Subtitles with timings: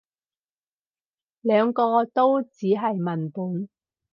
[1.41, 3.69] 兩個都只係文本